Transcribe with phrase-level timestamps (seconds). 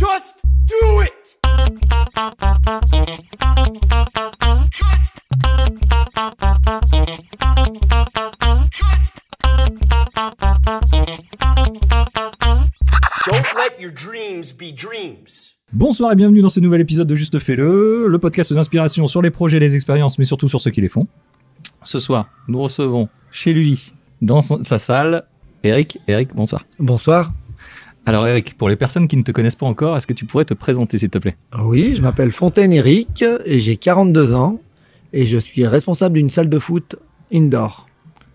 [0.00, 1.36] Just do it!
[13.26, 15.54] Don't let your dreams be dreams.
[15.72, 19.30] Bonsoir et bienvenue dans ce nouvel épisode de Juste Fais-le, le podcast d'inspiration sur les
[19.30, 21.06] projets, les expériences, mais surtout sur ceux qui les font.
[21.82, 25.24] Ce soir, nous recevons chez lui, dans son- sa salle,
[25.62, 25.98] Eric.
[26.08, 26.64] Eric, bonsoir.
[26.78, 27.32] Bonsoir.
[28.06, 30.44] Alors Eric, pour les personnes qui ne te connaissent pas encore, est-ce que tu pourrais
[30.44, 31.36] te présenter s'il te plaît?
[31.62, 34.58] Oui, je m'appelle Fontaine Eric et j'ai 42 ans
[35.12, 36.96] et je suis responsable d'une salle de foot
[37.32, 37.86] indoor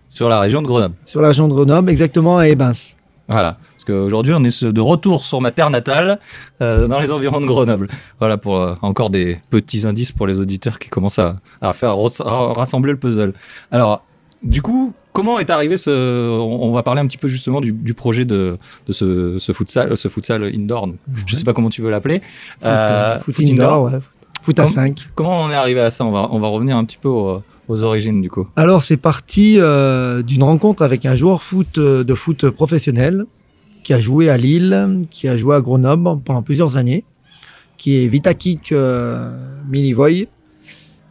[0.08, 0.94] Sur la région de Grenoble.
[1.04, 2.94] sur la région de Grenoble, exactement à Ebens.
[3.28, 6.20] Voilà, parce qu'aujourd'hui on est de retour sur ma terre natale,
[6.62, 7.88] euh, dans les environs de Grenoble.
[8.20, 11.96] Voilà pour euh, encore des petits indices pour les auditeurs qui commencent à, à faire
[11.98, 13.32] ras- ra- rassembler le puzzle.
[13.72, 14.04] Alors,
[14.46, 15.90] du coup, comment est arrivé ce...
[16.38, 19.96] On va parler un petit peu justement du, du projet de, de ce, ce futsal,
[19.96, 20.88] ce futsal indoor.
[21.26, 22.20] Je sais pas comment tu veux l'appeler.
[22.20, 23.98] Foot, Euh, euh, foot foot indoor, ouais.
[24.42, 25.08] Foot à Comme- 5.
[25.14, 26.04] Comment on est arrivé à ça?
[26.04, 28.46] On va, on va revenir un petit peu aux, aux origines du coup.
[28.56, 33.24] Alors c'est parti euh, d'une rencontre avec un joueur foot euh, de foot professionnel
[33.82, 37.04] qui a joué à Lille, qui a joué à Grenoble pendant plusieurs années,
[37.76, 39.30] qui est Vitakik euh,
[39.68, 40.26] Milivoje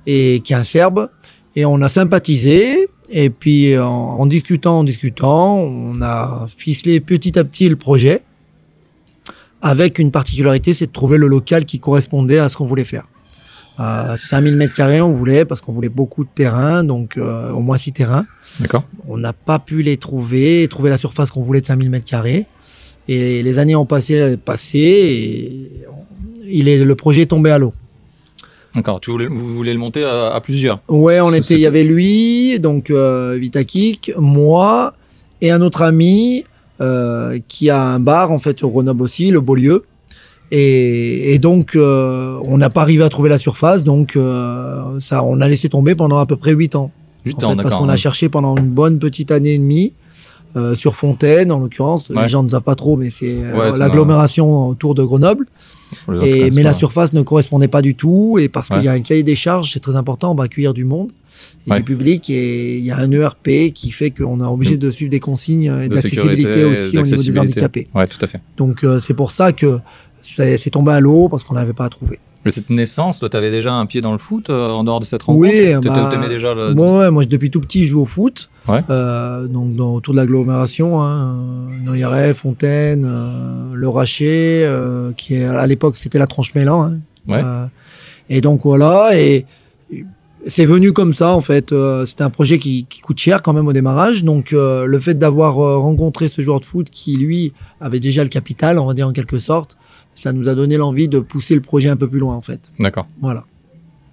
[0.07, 1.09] et qui est un Serbe.
[1.57, 2.89] Et on a sympathisé.
[3.09, 8.21] Et puis en, en discutant, en discutant, on a ficelé petit à petit le projet.
[9.61, 13.03] Avec une particularité, c'est de trouver le local qui correspondait à ce qu'on voulait faire.
[13.79, 17.59] Euh, 5000 mètres carrés, on voulait, parce qu'on voulait beaucoup de terrain, donc euh, au
[17.59, 18.25] moins 6 terrains.
[18.59, 22.05] D'accord On n'a pas pu les trouver, trouver la surface qu'on voulait de 5000 mètres
[22.05, 22.45] carrés.
[23.07, 25.71] Et les années ont passé, passé et
[26.47, 27.73] il est, le projet est tombé à l'eau.
[28.75, 28.99] D'accord.
[28.99, 31.83] Tu voulais, vous voulez le monter à, à plusieurs Ouais, on était, il y avait
[31.83, 34.93] lui, donc euh, Vitakik, moi
[35.41, 36.43] et un autre ami
[36.81, 39.85] euh, qui a un bar en fait sur Grenoble aussi, le Beaulieu.
[40.51, 45.23] Et, et donc euh, on n'a pas arrivé à trouver la surface, donc euh, ça,
[45.23, 46.91] on a laissé tomber pendant à peu près 8 ans.
[47.25, 49.93] 8 En ans, fait, parce qu'on a cherché pendant une bonne petite année et demie
[50.55, 52.09] euh, sur Fontaine, en l'occurrence.
[52.09, 52.21] Ouais.
[52.21, 55.47] Les gens ne savent pas trop, mais c'est euh, Ouais, l'agglomération autour de Grenoble.
[56.23, 58.37] Et, mais la surface ne correspondait pas du tout.
[58.39, 60.73] Et parce qu'il y a un cahier des charges, c'est très important, on va accueillir
[60.73, 61.11] du monde
[61.67, 61.77] et Ouais.
[61.77, 62.29] du public.
[62.29, 65.71] Et il y a un ERP qui fait qu'on est obligé de suivre des consignes
[65.83, 67.87] et De aussi au niveau des handicapés.
[67.93, 68.39] Ouais, tout à fait.
[68.57, 69.79] Donc euh, c'est pour ça que
[70.21, 72.19] c'est c'est tombé à l'eau parce qu'on n'avait pas à trouver.
[72.45, 75.05] Mais cette naissance, toi, t'avais déjà un pied dans le foot euh, en dehors de
[75.05, 76.75] cette rencontre Oui, bah, T'aimais déjà le.
[76.75, 78.49] Moi, ouais, moi, depuis tout petit, je joue au foot.
[78.67, 78.81] Ouais.
[78.89, 81.35] Euh, donc, dans, autour de l'agglomération, hein,
[81.83, 86.83] Noyeret, Fontaine, euh, Le Rachet, euh, qui est, à l'époque, c'était la Tranche Mélan.
[86.83, 86.97] hein.
[87.27, 87.41] Ouais.
[88.29, 89.17] Et donc, voilà.
[89.19, 89.45] Et
[90.45, 91.73] c'est venu comme ça, en fait.
[92.05, 94.23] C'était un projet qui, qui coûte cher quand même au démarrage.
[94.23, 98.77] Donc, le fait d'avoir rencontré ce joueur de foot qui, lui, avait déjà le capital,
[98.77, 99.77] on va dire en quelque sorte,
[100.15, 102.59] ça nous a donné l'envie de pousser le projet un peu plus loin, en fait.
[102.79, 103.05] D'accord.
[103.21, 103.43] Voilà.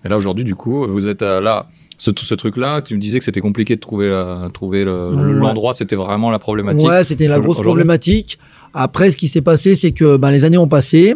[0.04, 1.68] Et là, aujourd'hui, du coup, vous êtes euh, là.
[1.96, 5.32] Ce, ce truc-là, tu me disais que c'était compliqué de trouver, euh, trouver le- Ouais.
[5.38, 6.86] l'endroit, c'était vraiment la problématique.
[6.88, 8.38] Ouais, c'était la grosse problématique.
[8.74, 11.14] Après, ce qui s'est passé, c'est que ben, les années ont passé.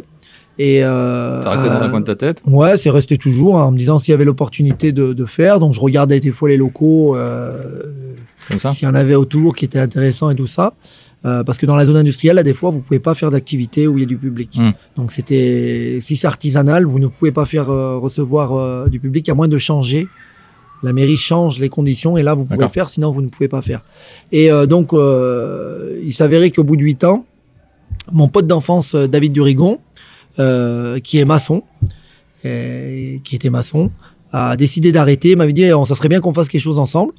[0.58, 2.40] Et euh, Ça restait dans un coin de ta tête.
[2.46, 5.58] Ouais, c'est resté toujours hein, en me disant s'il y avait l'opportunité de, de faire.
[5.58, 7.82] Donc, je regardais des fois les locaux, euh,
[8.56, 10.74] s'il y en avait autour qui étaient intéressants et tout ça.
[11.24, 13.88] Euh, parce que dans la zone industrielle, là, des fois, vous pouvez pas faire d'activité
[13.88, 14.58] où il y a du public.
[14.58, 14.70] Mm.
[14.96, 19.28] Donc, c'était si c'est artisanal, vous ne pouvez pas faire euh, recevoir euh, du public
[19.28, 20.06] à moins de changer.
[20.82, 23.62] La mairie change les conditions et là, vous pouvez faire, sinon vous ne pouvez pas
[23.62, 23.82] faire.
[24.30, 27.24] Et euh, donc, euh, il s'avérait qu'au bout de huit ans,
[28.12, 29.80] mon pote d'enfance, David Durigon,
[30.38, 31.62] euh, qui est maçon,
[32.44, 33.90] et qui était maçon,
[34.32, 35.30] a décidé d'arrêter.
[35.30, 37.12] Il m'avait dit, on ça serait bien qu'on fasse quelque chose ensemble.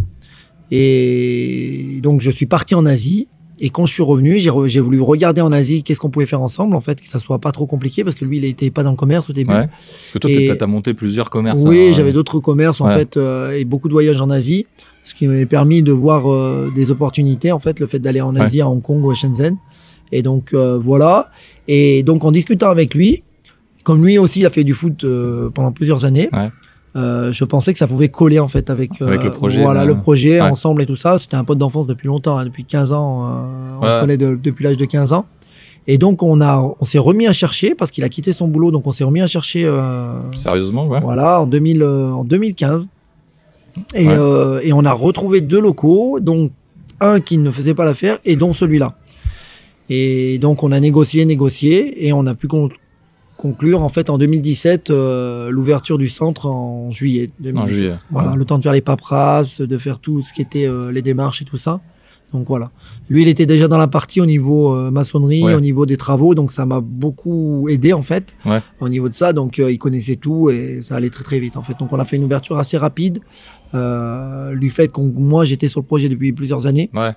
[0.69, 3.28] Et donc, je suis parti en Asie.
[3.59, 6.25] Et quand je suis revenu, j'ai re- j'ai voulu regarder en Asie qu'est-ce qu'on pouvait
[6.28, 8.69] faire ensemble, en fait, que ça soit pas trop compliqué, parce que lui, il n'était
[8.69, 9.51] pas dans le commerce au début.
[9.51, 9.68] Ouais.
[9.68, 11.63] Parce que toi, Et- t'as t'as monté plusieurs commerces.
[11.66, 12.94] Oui, hein, j'avais d'autres commerces en Ouais.
[12.97, 14.67] fait euh, et beaucoup de voyages en Asie,
[15.03, 18.35] ce qui m'avait permis de voir euh, des opportunités en fait, le fait d'aller en.
[18.35, 19.57] Asie, à Hong Kong ou à Shenzhen.
[20.12, 21.31] Et donc euh, voilà.
[21.67, 23.23] Et donc en discutant avec lui,
[23.84, 26.49] comme lui aussi a fait du foot euh, pendant plusieurs années, Ouais.
[26.95, 29.85] Euh, je pensais que ça pouvait coller en fait avec, Avec le projet, voilà là.
[29.85, 30.49] le projet Ouais.
[30.49, 31.17] ensemble et tout ça.
[31.19, 33.25] C'était un pote d'enfance depuis longtemps, hein, depuis 15 ans.
[33.25, 33.91] euh, on Ouais.
[33.91, 35.25] se connaît de- depuis l'âge de 15 ans.
[35.89, 38.72] Et donc on a, on s'est remis à chercher parce qu'il a quitté son boulot,
[38.72, 39.63] donc on s'est remis à chercher.
[39.66, 40.99] euh, Sérieusement, ouais.
[41.01, 42.87] voilà, en, 2000, euh, en 2015.
[43.93, 44.13] Et, Ouais.
[44.17, 46.49] euh, et on a retrouvé deux locaux, dont
[46.99, 48.95] un qui ne faisait pas l'affaire et dont celui-là.
[49.89, 52.69] Et donc on a négocié, négocié, et on a pu con-
[53.37, 57.57] conclure en fait en 2017 euh, l'ouverture du centre en juillet 2017.
[57.63, 57.95] En juillet.
[58.11, 61.01] Voilà, le temps de faire les paperasses, de faire tout ce qui était euh, les
[61.01, 61.79] démarches et tout ça.
[62.34, 62.66] Donc voilà.
[63.09, 65.53] Lui, il était déjà dans la partie au niveau euh, maçonnerie, Ouais.
[65.53, 68.59] au niveau des travaux, donc ça m'a beaucoup aidé en fait Ouais.
[68.81, 69.31] au niveau de ça.
[69.31, 71.75] Donc il connaissait tout et ça allait très très vite en fait.
[71.79, 73.19] Donc on a fait une ouverture assez rapide.
[73.73, 77.11] Euh, du fait que moi j'étais sur le projet depuis plusieurs années Ouais.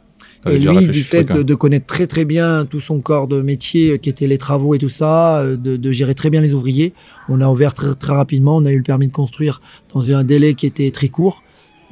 [0.48, 1.42] Et lui du fait de, hein.
[1.42, 4.74] de connaître très très bien tout son corps de métier euh, qui était les travaux
[4.74, 6.94] et tout ça, euh, de, de gérer très bien les ouvriers,
[7.28, 8.56] on a ouvert très, très rapidement.
[8.56, 9.60] On a eu le permis de construire
[9.92, 11.42] dans un délai qui était très court.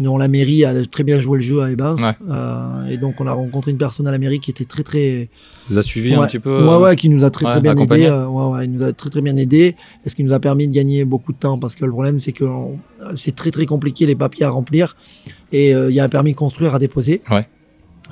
[0.00, 1.96] dont la mairie a très bien joué le jeu à Ebens.
[1.96, 2.12] Ouais.
[2.30, 5.28] Euh, et donc, on a rencontré une personne à la mairie qui était très, très.
[5.68, 7.60] Vous a suivi ouais, un petit peu Ouais, ouais, qui nous a très, ouais, très
[7.60, 8.04] bien accompagné.
[8.04, 8.12] aidé.
[8.12, 9.74] euh, ouais, ouais, il nous a très, très bien aidé.
[10.04, 11.58] Et ce qui nous a permis de gagner beaucoup de temps?
[11.58, 12.44] Parce que le problème, c'est que
[13.16, 14.96] c'est très, très compliqué les papiers à remplir.
[15.52, 17.20] Et il y a un permis de construire à déposer.
[17.28, 17.48] Ouais.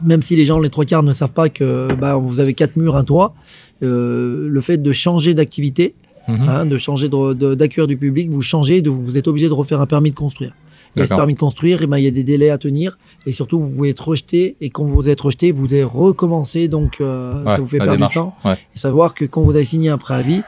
[0.04, 2.76] Même si les gens, les trois quarts, ne savent pas que bah, vous avez quatre
[2.76, 3.34] murs, un toit,
[3.82, 5.94] euh, le fait de changer d'activité,
[6.28, 6.48] Mhm.
[6.48, 9.52] hein, de changer de- de- d'accueil du public, vous changez, de, vous êtes obligé de
[9.52, 10.52] refaire un permis de construire.
[10.98, 12.96] Et ce permis de construire, eh ben, il y a des délais à tenir
[13.26, 17.02] et surtout vous pouvez être rejeté et quand vous êtes rejeté, vous devez recommencer donc
[17.02, 18.34] euh, Ouais, ça vous fait perdre du temps.
[18.46, 18.56] Ouais.
[18.74, 20.40] Et savoir que quand vous avez signé un préavis,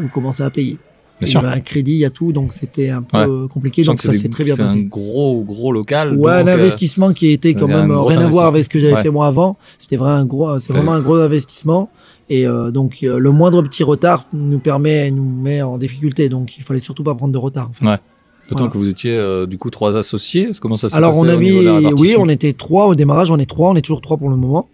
[0.00, 0.78] vous commencez à payer.
[1.20, 3.98] Il y avait un crédit, il y a tout, donc c'était un peu compliqué, donc
[3.98, 4.82] ça s'est très bien c'est un passé.
[4.84, 6.14] gros, gros local.
[6.16, 8.68] Ouais, un euh, investissement qui était quand a même euh, rien à voir avec ce
[8.68, 9.02] que j'avais Ouais.
[9.02, 9.56] fait moi avant.
[9.78, 11.88] C'était vraiment un gros, c'est vraiment un gros investissement.
[12.28, 16.28] Et euh, donc euh, le moindre petit retard nous permet, nous met en difficulté.
[16.28, 17.70] Donc il fallait surtout pas prendre de retard.
[17.70, 17.86] En fait.
[17.86, 17.98] Ouais.
[18.48, 18.72] D'autant Voilà.
[18.72, 20.50] que vous étiez euh, du coup trois associés.
[20.60, 22.94] Comment ça s'est Alors passé on niveau de la avait, oui, on était trois au
[22.94, 23.30] démarrage.
[23.30, 24.68] On est trois, on est toujours trois pour le moment.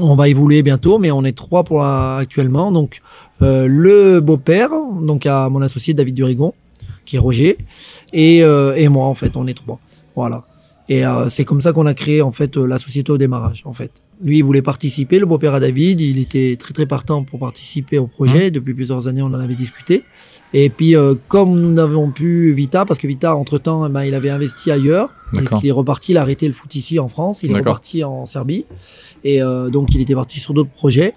[0.00, 2.72] On va évoluer bientôt, mais on est trois pour actuellement.
[2.72, 3.00] Donc
[3.42, 4.70] euh, le beau-père,
[5.02, 6.54] donc à mon associé David Durigon,
[7.04, 7.58] qui est Roger,
[8.12, 9.78] et, euh, et moi en fait, on est trois.
[10.14, 10.44] Voilà.
[10.90, 13.62] Et euh, c'est comme ça qu'on a créé en fait euh, la société au démarrage.
[13.64, 17.22] En fait, lui il voulait participer, le beau-père à David, il était très très partant
[17.22, 18.50] pour participer au projet.
[18.50, 20.02] Depuis plusieurs années, on en avait discuté.
[20.52, 24.30] Et puis euh, comme nous n'avons plus Vita, parce que Vita entre temps, il avait
[24.30, 25.14] investi ailleurs.
[25.32, 28.26] Il est reparti, il a arrêté le foot ici en France, il est reparti en
[28.26, 28.66] Serbie.
[29.22, 31.14] Et euh, donc il était parti sur d'autres projets.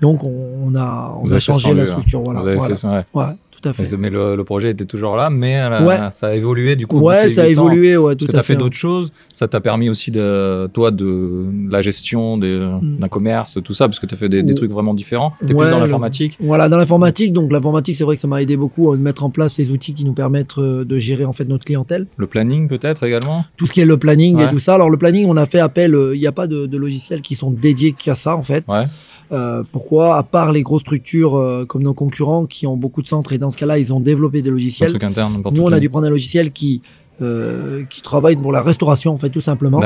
[0.00, 0.32] Donc on,
[0.64, 2.22] on a, on a changé la structure.
[2.22, 2.74] Voilà, Vous avez voilà.
[2.74, 3.00] fait ça, ouais.
[3.12, 3.96] Ouais, tout à fait.
[3.96, 5.96] Mais, le, le projet était toujours là, mais euh, Ouais.
[6.12, 7.00] ça a évolué du coup.
[7.00, 8.58] Ouais, ça a évolué, ouais, Parce tout que à tu as fait fait.
[8.58, 9.12] d'autres choses.
[9.32, 12.98] Ça t'a permis aussi, de, toi, de, la gestion Mm.
[13.00, 15.32] d'un commerce, tout ça, parce que tu as fait des, trucs vraiment différents.
[15.40, 16.38] Tu es Ouais, plus dans l'informatique.
[16.40, 19.30] Voilà, dans l'informatique, donc l'informatique, c'est vrai que ça m'a aidé beaucoup à mettre en
[19.30, 22.06] place les outils qui nous permettent euh, de gérer en fait notre clientèle.
[22.16, 23.44] Le planning, peut-être également.
[23.56, 24.44] Tout ce qui est le planning Ouais.
[24.44, 24.74] et tout ça.
[24.74, 27.20] Alors le planning, on a fait appel, euh, il n'y a pas de, de logiciels
[27.22, 28.64] qui sont dédiés qu'à ça en fait.
[28.68, 28.86] Ouais.
[29.32, 30.16] Euh, pourquoi?
[30.16, 33.38] À part les grosses structures euh, comme nos concurrents qui ont beaucoup de centres et
[33.50, 34.90] dans ce cas-là, ils ont développé des logiciels.
[34.90, 35.32] truc interne.
[35.34, 36.82] n'importe Nous, on a dû prendre un logiciel qui
[37.22, 39.78] euh, qui travaille pour la restauration en fait tout simplement.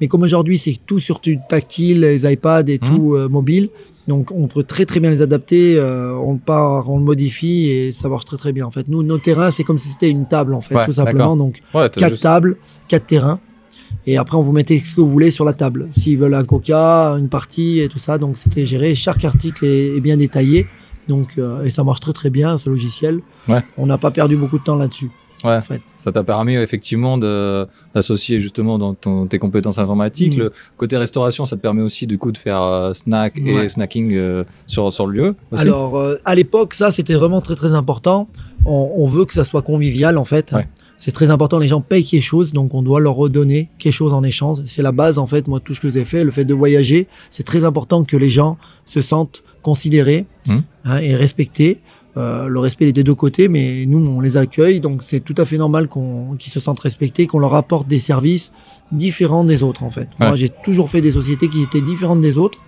[0.00, 2.88] Mais comme aujourd'hui, c'est tout sur du tactile, les iPads et Mhm.
[2.88, 3.70] tout euh, mobile.
[4.08, 5.76] Donc, on peut très très bien les adapter.
[5.78, 8.66] euh, on le part, on le modifie et ça marche très très bien.
[8.66, 10.92] En fait, nous, nos terrains, c'est comme si c'était une table en fait, Ouais, tout
[10.92, 11.34] simplement.
[11.34, 12.56] Donc, Ouais, quatre juste- tables,
[12.88, 13.40] quatre terrains.
[14.06, 15.88] Et après, on vous mettez ce que vous voulez sur la table.
[15.92, 18.18] S'ils veulent un coca, une partie et tout ça.
[18.18, 18.94] Donc, c'était géré.
[18.94, 20.66] Chaque article est, est bien détaillé.
[21.08, 23.20] Donc, euh, et ça marche très très bien ce logiciel.
[23.48, 23.64] Ouais.
[23.76, 25.10] On n'a pas perdu beaucoup de temps là-dessus.
[25.44, 25.56] Ouais.
[25.56, 25.82] En fait.
[25.96, 27.18] Ça t'a permis effectivement
[27.94, 30.36] d'associer justement dans ton- tes compétences informatiques.
[30.36, 30.44] Mhm.
[30.44, 34.14] Le côté restauration, ça te permet aussi du coup de faire euh, snack et snacking
[34.14, 35.62] euh, sur, sur le lieu aussi.
[35.62, 38.28] Alors, à l'époque, ça, c'était vraiment très, très important.
[38.64, 40.52] On, on veut que ça soit convivial, en fait.
[40.52, 40.68] Ouais.
[40.98, 41.58] C'est très important.
[41.58, 44.58] Les gens payent quelque chose, donc on doit leur redonner quelque chose en échange.
[44.66, 46.22] C'est la base, en fait, moi, tout ce que j'ai fait.
[46.22, 48.56] Le fait de voyager, c'est très important que les gens
[48.86, 50.62] se sentent considérés Mhm.
[50.84, 51.78] hein, et respectés.
[52.18, 55.34] Euh, le respect est des deux côtés, mais nous, on les accueille, donc c'est tout
[55.38, 58.52] à fait normal qu'on, qu'ils se sentent respectés, qu'on leur apporte des services
[58.90, 60.08] différents des autres, en fait.
[60.20, 62.58] Moi, j'ai toujours fait des sociétés qui étaient différentes des autres.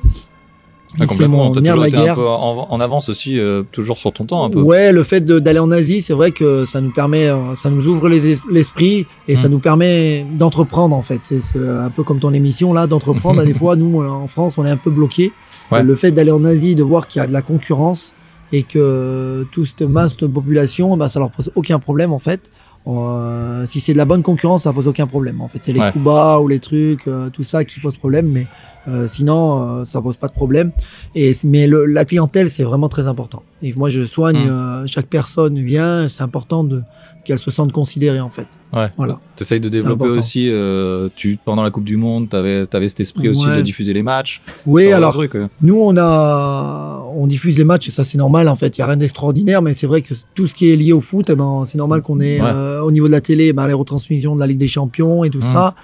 [0.97, 1.47] Ah, c'est complètement.
[1.47, 2.15] mon T'as nerf la été un guerre.
[2.15, 4.63] peu en, en avance aussi, euh, toujours sur ton temps un peu.
[4.63, 7.69] Ouais, le fait de- d'aller en Asie, c'est vrai que ça nous permet, euh, ça
[7.69, 9.51] nous ouvre les es- l'esprit et ça Mm.
[9.51, 11.19] nous permet d'entreprendre en fait.
[11.25, 13.43] C'est c'est un peu comme ton émission là, d'entreprendre.
[13.45, 15.33] des fois, nous en France, on est un peu bloqué.
[15.75, 15.83] Ouais.
[15.83, 18.15] Le fait d'aller en Asie, de voir qu'il y a de la concurrence
[18.53, 22.51] et que toute cette masse de population, bah, ça leur pose aucun problème en fait.
[22.87, 25.41] Euh, si c'est de la bonne concurrence, ça pose aucun problème.
[25.41, 25.91] En fait, c'est les Ouais.
[25.93, 28.47] coups bas ou les trucs, euh, tout ça qui pose problème, mais
[28.89, 30.71] euh, sinon, euh, ça pose pas de problème.
[31.15, 33.43] Et mais le, la clientèle, c'est vraiment très important.
[33.63, 34.51] Et moi, je soigne Mm.
[34.51, 36.09] euh, chaque personne vient.
[36.09, 36.83] C'est important de
[37.25, 38.47] qu'elle se sente considérée en fait.
[38.73, 38.91] Ouais.
[38.97, 39.17] Voilà.
[39.37, 43.01] Tu essayes de développer aussi, euh, tu, pendant la Coupe du Monde, tu avais, cet
[43.01, 44.41] esprit aussi de diffuser les matchs.
[44.67, 45.47] Oui, alors truc, euh.
[45.63, 48.77] nous, on a, on diffuse les matchs et ça c'est normal en fait.
[48.77, 51.01] Il y a rien d'extraordinaire, mais c'est vrai que tout ce qui est lié au
[51.01, 52.47] foot, eh ben, c'est normal qu'on ait Ouais.
[52.53, 55.31] euh, au niveau de la télé, ben, les retransmissions de la Ligue des Champions et
[55.31, 55.43] tout Mm.
[55.53, 55.75] ça.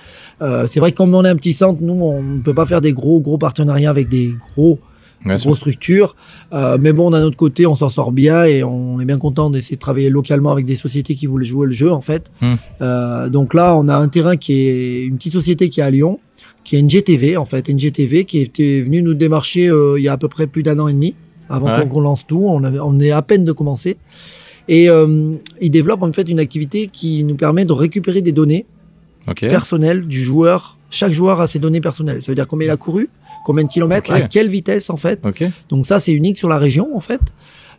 [0.42, 2.66] Euh, c'est vrai que comme on est un petit centre, nous, on ne peut pas
[2.66, 4.78] faire des gros gros partenariats avec des gros
[5.24, 5.48] Bien sûr.
[5.48, 6.16] grosse structure.
[6.52, 9.50] Euh, mais bon, d'un autre côté, on s'en sort bien et on est bien content
[9.50, 12.30] d'essayer de travailler localement avec des sociétés qui voulaient jouer le jeu, en fait.
[12.40, 12.54] Hmm.
[12.80, 15.90] Euh, donc là, on a un terrain qui est une petite société qui est à
[15.90, 16.18] Lyon,
[16.64, 17.68] qui est NGTV, en fait.
[17.68, 20.78] NGTV qui était venu nous démarcher euh, il y a à peu près plus d'un
[20.78, 21.14] an et demi,
[21.50, 21.86] avant Ouais.
[21.88, 22.42] qu'on lance tout.
[22.46, 23.96] On, avait- on est à peine de commencer.
[24.68, 24.86] Et
[25.60, 28.66] ils développent en fait une activité qui nous permet de récupérer des données
[29.40, 30.78] personnelles du joueur.
[30.90, 32.22] Chaque joueur a ses données personnelles.
[32.22, 33.08] Ça veut dire combien il a couru,
[33.44, 35.26] combien de kilomètres, à quelle vitesse en fait.
[35.68, 37.20] Donc ça, c'est unique sur la région en fait.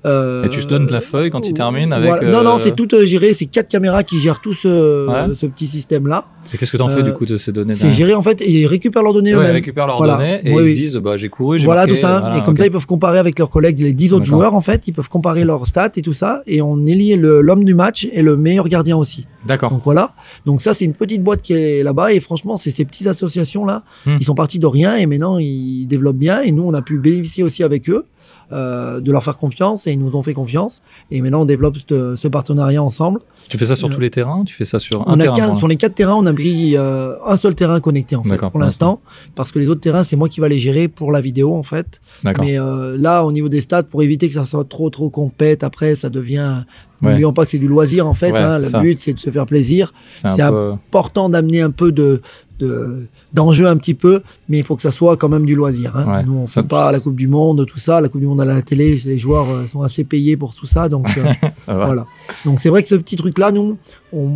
[0.06, 2.10] Euh, Et tu te donnes la feuille quand il termine avec.
[2.10, 2.32] voilà.
[2.32, 3.34] Non, non, euh, c'est tout euh, géré.
[3.34, 5.36] C'est quatre caméras qui gèrent tout ce, Ouais.
[5.36, 6.26] ce petit système-là.
[6.54, 8.42] Et qu'est-ce que t'en fais Euh, du coup de ces données C'est géré en fait
[8.42, 9.54] et ils récupèrent leurs données Ouais, ils eux-mêmes.
[9.56, 10.18] récupèrent leurs Voilà.
[10.18, 10.70] données et Oui, ils oui.
[10.70, 12.20] se disent bah j'ai couru, j'ai Voilà marqué, tout ça.
[12.22, 14.62] voilà, et comme ça, ils peuvent comparer avec leurs collègues, les 10 autres joueurs en
[14.62, 14.88] fait.
[14.88, 16.42] Ils peuvent comparer leurs stats et tout ça.
[16.48, 19.28] Et on élit le- l'homme du match et le meilleur gardien aussi.
[19.46, 19.70] D'accord.
[19.70, 20.14] Donc voilà.
[20.48, 22.12] Donc ça, c'est une petite boîte qui est là-bas.
[22.14, 23.84] Et franchement, c'est ces petites associations là.
[24.08, 24.18] Hmm.
[24.20, 26.42] Ils sont partis de rien et maintenant ils développent bien.
[26.42, 28.06] Et nous, on a pu bénéficier aussi avec eux.
[28.52, 31.78] Euh, de leur faire confiance et ils nous ont fait confiance et maintenant on développe
[31.78, 33.20] ce, ce partenariat ensemble.
[33.50, 34.44] Tu fais ça sur Euh, tous les terrains?
[34.46, 36.76] Tu fais ça sur un On a terrain sur les quatre terrains, on a pris
[36.78, 39.02] euh, un seul terrain connecté en fait pour l'instant
[39.36, 41.64] parce que les autres terrains c'est moi qui va les gérer pour la vidéo en
[41.64, 42.02] fait.
[42.42, 45.64] Mais euh, là, au niveau des stats, pour éviter que ça soit trop trop compète,
[45.64, 46.64] après ça devient.
[47.02, 47.10] Ouais.
[47.12, 48.32] N'oublions pas que c'est du loisir en fait.
[48.32, 48.60] Ouais, hein.
[48.60, 48.80] le ça.
[48.80, 49.94] but c'est de se faire plaisir.
[50.12, 50.72] C'est peu.
[50.74, 52.22] Important d'amener un peu de
[52.60, 55.98] de- d'enjeu un petit peu, mais il faut que ça soit quand même du loisir.
[55.98, 56.06] hein.
[56.18, 56.24] Ouais.
[56.24, 58.00] Nous, on Ça- fait pas la Coupe du Monde, tout ça.
[58.02, 60.68] La Coupe du Monde à la télé, les joueurs euh, sont assez payés pour tout
[60.68, 61.24] ça, donc euh,
[61.58, 62.06] Ça voilà.
[62.46, 63.80] Donc c'est vrai que ce petit truc-là, nous,
[64.14, 64.28] on,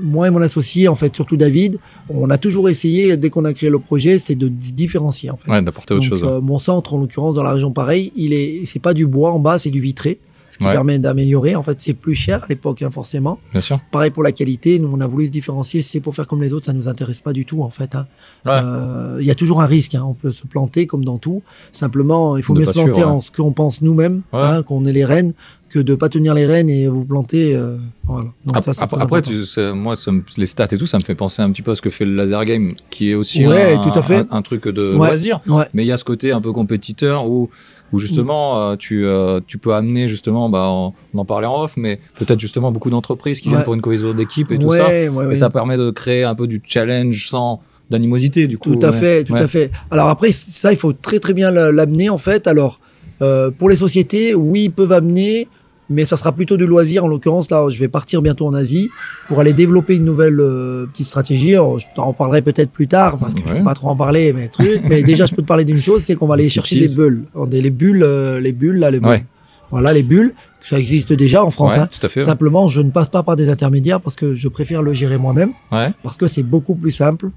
[0.00, 3.52] moi et mon associé, en fait, surtout David, on a toujours essayé dès qu'on a
[3.52, 5.50] créé le projet, c'est de se différencier en fait.
[5.50, 6.24] Ouais, d'apporter autre Donc, chose.
[6.28, 9.32] euh, mon centre, en l'occurrence, dans la région pareil, il est, c'est pas du bois
[9.32, 10.20] en bas, c'est du vitré,
[10.62, 10.72] qui Ouais.
[10.72, 11.56] permet d'améliorer.
[11.56, 13.38] En fait, c'est plus cher à l'époque, hein, forcément.
[13.52, 13.80] Bien sûr.
[13.90, 15.82] Pareil pour la qualité, nous, on a voulu se différencier.
[15.82, 17.94] Si c'est pour faire comme les autres, ça nous intéresse pas du tout, en fait.
[17.94, 18.06] hein.
[18.46, 18.52] Ouais.
[18.52, 19.94] Euh, Il y a toujours un risque.
[19.94, 20.04] hein.
[20.06, 21.42] On peut se planter comme dans tout.
[21.72, 24.22] Simplement, il faut De mieux se planter sûr, en ce qu'on pense nous-mêmes,
[24.66, 25.32] qu'on est les rênes,
[25.70, 27.54] que de pas tenir les rênes et vous planter.
[27.54, 28.28] euh, voilà.
[28.44, 29.32] Donc, ça, après, tu
[29.74, 31.74] moi, ça me- les stats et tout, ça me fait penser un petit peu à
[31.74, 34.16] ce que fait le laser game, qui est aussi Ouais, un, tout à fait.
[34.16, 34.96] un- un truc de Ouais.
[35.08, 35.38] loisir.
[35.48, 35.64] Ouais.
[35.72, 37.48] Mais il y a ce côté un peu compétiteur où,
[37.92, 41.62] où justement, euh, tu, euh, tu peux amener, justement, bah, on, on en parlait en
[41.62, 43.54] off, mais peut-être justement beaucoup d'entreprises qui Ouais.
[43.54, 44.88] viennent pour une cohésion d'équipe et tout ça.
[44.88, 45.10] ouais.
[45.30, 48.74] Et ça permet de créer un peu du challenge sans d'animosité, du coup.
[48.74, 49.70] Tout à fait, tout à fait.
[49.90, 52.46] Alors après, ça, il faut très très bien la- l'amener en fait.
[52.46, 52.80] Alors,
[53.20, 55.46] euh, pour les sociétés, oui, ils peuvent amener,
[55.92, 57.04] mais ça sera plutôt du loisir.
[57.04, 58.90] En l'occurrence, là, je vais partir bientôt en Asie
[59.28, 61.54] pour aller développer une nouvelle euh, petite stratégie.
[61.54, 63.58] Alors, je t'en reparlerai peut-être plus tard parce que je Ouais.
[63.58, 64.82] peux pas trop en parler, mais truc.
[64.88, 67.24] mais déjà, je peux te parler d'une chose, c'est qu'on va aller chercher des bulles,
[67.50, 69.08] les bulles, euh, les bulles là, les bulles.
[69.10, 69.24] Ouais.
[69.70, 70.34] Voilà, les bulles.
[70.60, 71.72] Ça existe déjà en France.
[71.74, 71.88] Ouais, hein.
[71.90, 72.20] tout à fait.
[72.20, 72.26] ouais.
[72.26, 75.52] Simplement, je ne passe pas par des intermédiaires parce que je préfère le gérer moi-même
[75.72, 75.90] Ouais.
[76.02, 77.30] parce que c'est beaucoup plus simple.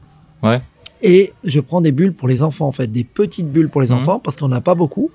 [1.01, 3.89] Et je prends des bulles pour les enfants, en fait, des petites bulles pour les
[3.89, 3.97] Mhm.
[3.97, 5.11] enfants, parce qu'on n'a pas beaucoup.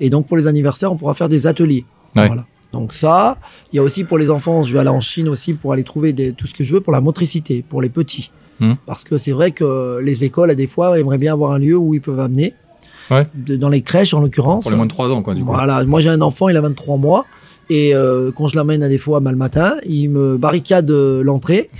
[0.00, 1.84] Et donc, pour les anniversaires, on pourra faire des ateliers.
[2.14, 2.44] Voilà.
[2.74, 3.38] Donc ça,
[3.72, 5.84] il y a aussi pour les enfants, je vais aller en Chine aussi pour aller
[5.84, 8.30] trouver des- tout ce que je veux pour la motricité, pour les petits.
[8.60, 8.76] Mhm.
[8.86, 11.76] Parce que c'est vrai que les écoles, à des fois, aimeraient bien avoir un lieu
[11.76, 12.54] où ils peuvent amener,
[13.10, 13.26] Ouais.
[13.34, 14.64] de- dans les crèches en l'occurrence.
[14.64, 15.52] Pour les moins de 3 ans, quoi, du coup.
[15.52, 17.26] Voilà, moi j'ai un enfant, il a 23 mois,
[17.70, 21.22] et euh, quand je l'amène à des fois mal le matin, il me barricade euh,
[21.22, 21.70] l'entrée.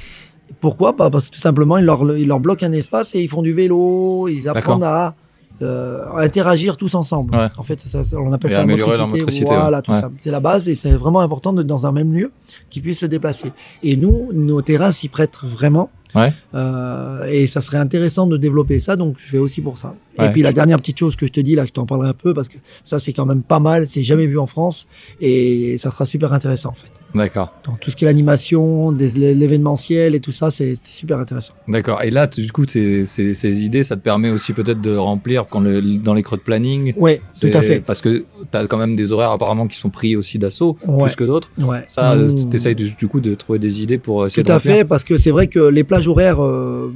[0.60, 0.92] Pourquoi?
[0.92, 3.42] Bah, Parce que tout simplement, il leur, il leur bloque un espace et ils font
[3.42, 5.14] du vélo, ils apprennent à,
[5.62, 7.34] euh, interagir tous ensemble.
[7.34, 7.48] Ouais.
[7.56, 9.46] En fait, ça, ça- on appelle Et ça la motricité.
[9.54, 10.00] Voilà, tout Ouais.
[10.00, 10.10] ça.
[10.18, 12.32] C'est la base et c'est vraiment important d'être dans un même lieu
[12.70, 13.52] qu'ils puissent se déplacer.
[13.82, 15.90] Et nous, nos terrains s'y prêtent vraiment.
[16.14, 16.32] Ouais.
[16.54, 19.94] Euh, et ça serait intéressant de développer ça, donc je vais aussi pour ça.
[20.22, 22.12] Et puis la dernière petite chose que je te dis là, je t'en parlerai un
[22.14, 24.86] peu parce que ça c'est quand même pas mal, c'est jamais vu en France
[25.20, 26.92] et ça sera super intéressant en fait.
[27.14, 27.52] D'accord.
[27.66, 31.54] Donc, tout ce qui est l'animation, l'événementiel et tout ça, c'est super intéressant.
[31.68, 32.02] D'accord.
[32.02, 35.46] Et là, du coup, ces, ces, ces idées, ça te permet aussi peut-être de remplir
[35.48, 36.94] quand le, dans les creux de planning?
[36.96, 37.80] Ouais, tout à fait.
[37.80, 41.04] Parce que tu as quand même des horaires apparemment qui sont pris aussi d'assaut, Ouais.
[41.04, 41.50] plus que d'autres.
[41.58, 41.84] Ouais.
[41.86, 42.50] Ça, Mmh.
[42.50, 44.74] tu essayes du, du coup de trouver des idées pour essayer Tout de à remplir?
[44.76, 46.92] fait, parce que c'est vrai que les plages horaires, euh,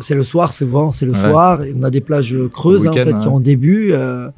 [0.00, 1.18] c'est le soir, souvent c'est le Ouais.
[1.30, 1.60] soir.
[1.78, 4.28] On a des plages creuses hein, en fait, qui ont début euh,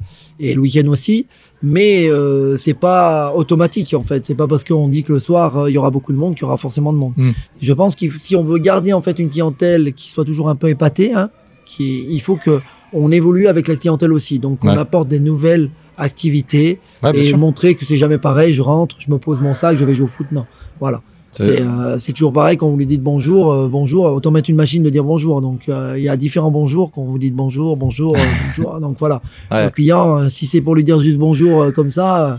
[0.40, 1.26] et le week-end aussi.
[1.62, 4.24] Mais euh, c'est pas automatique en fait.
[4.26, 6.34] C'est pas parce qu'on dit que le soir euh, il y aura beaucoup de monde
[6.34, 7.14] qu'il y aura forcément de monde.
[7.16, 7.30] Mm.
[7.60, 10.54] Je pense que si on veut garder en fait une clientèle qui soit toujours un
[10.56, 11.30] peu épatée, hein,
[11.64, 12.60] qui, il faut que
[12.92, 14.38] on évolue avec la clientèle aussi.
[14.38, 14.78] Donc on Ouais.
[14.78, 16.78] apporte des nouvelles activités
[17.14, 17.38] et sûr.
[17.38, 18.52] montrer que c'est jamais pareil.
[18.54, 20.26] Je rentre, je me pose mon sac, je vais jouer au foot.
[20.32, 20.44] Non,
[20.78, 21.00] voilà.
[21.44, 24.82] C'est- euh, toujours pareil quand vous lui dites bonjour, euh, bonjour, autant mettre une machine
[24.82, 25.40] de dire bonjour.
[25.40, 28.20] Donc euh, il y a différents bonjours quand vous dites bonjour, bonjour, euh,
[28.56, 28.80] bonjour.
[28.80, 29.64] Donc voilà, Ouais.
[29.64, 32.36] le client, euh, si c'est pour lui dire juste bonjour euh, comme ça, euh.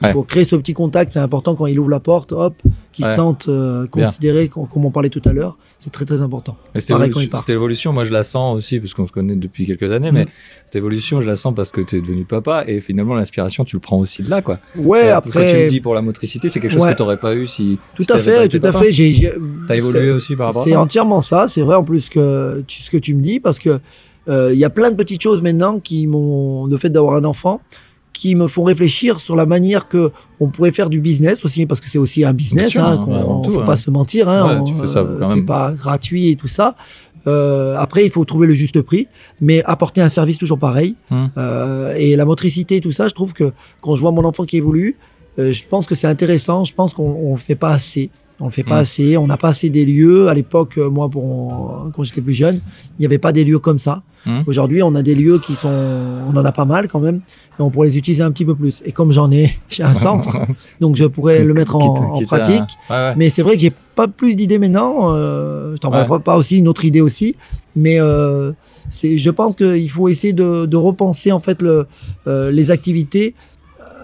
[0.00, 1.12] Il faut créer ce petit contact.
[1.12, 2.54] C'est important quand il ouvre la porte, hop,
[2.92, 3.10] qu'il Ouais.
[3.10, 5.58] se sente euh, considéré, com- comme on parlait tout à l'heure.
[5.80, 6.56] C'est très très important.
[6.76, 10.24] Cette évolution, moi je la sens aussi parce qu'on se connaît depuis quelques années, mais
[10.24, 10.28] Mm.
[10.66, 13.76] cette évolution, je la sens parce que tu es devenu papa et finalement l'inspiration, tu
[13.76, 14.58] le prends aussi de là, quoi.
[14.76, 16.92] Ouais, Euh, Quand tu après, me dis pour la motricité, c'est quelque chose Ouais.
[16.92, 17.78] que tu n'aurais pas eu si.
[17.96, 18.80] tout si à fait, tout à papa.
[18.84, 18.92] fait.
[18.92, 19.32] J'ai,
[19.66, 21.46] T'as évolué c'est- aussi par rapport à C'est ça entièrement ça.
[21.48, 23.80] C'est vrai en plus que tu, ce que tu me dis parce que
[24.28, 27.24] euh, il y a plein de petites choses maintenant qui m'ont le fait d'avoir un
[27.24, 27.60] enfant
[28.18, 30.10] qui me font réfléchir sur la manière que
[30.40, 33.42] on pourrait faire du business aussi parce que c'est aussi un business sûr, hein, hein,
[33.44, 33.64] tout, faut hein.
[33.72, 34.86] pas se mentir hein, Ouais, on-
[35.32, 36.74] c'est pas gratuit et tout ça
[37.26, 39.04] Euh, après il faut trouver le juste prix
[39.46, 41.28] mais apporter un service toujours pareil Hum.
[41.36, 43.46] Euh, et la motricité et tout ça je trouve que
[43.82, 44.90] quand je vois mon enfant qui évolue
[45.38, 48.04] euh, je pense que c'est intéressant je pense qu'on on le fait pas assez
[48.40, 48.82] on le fait pas Mm.
[48.82, 50.28] assez, on n'a pas assez des lieux.
[50.28, 52.60] À l'époque, euh, moi, pour, quand j'étais plus jeune,
[52.98, 54.02] il n'y avait pas des lieux comme ça.
[54.26, 54.40] Mm.
[54.46, 57.16] Aujourd'hui, on a des lieux qui sont, on en a pas mal quand même,
[57.58, 58.82] et on pourrait les utiliser un petit peu plus.
[58.84, 60.38] Et comme j'en ai, j'ai un centre,
[60.80, 62.62] donc je pourrais le mettre en, pratique.
[62.90, 63.14] Ouais, ouais.
[63.16, 65.14] Mais c'est vrai que j'ai pas plus d'idées maintenant.
[65.14, 66.06] Euh, je t'en Ouais.
[66.06, 67.34] parle pas aussi une autre idée aussi,
[67.74, 68.52] mais euh,
[68.90, 71.86] c'est, je pense qu'il faut essayer de, de repenser en fait le,
[72.28, 73.34] euh, les activités.